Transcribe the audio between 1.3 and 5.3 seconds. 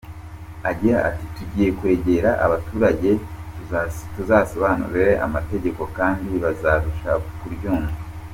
“Tugiye kwegera abaturage tubasobanurire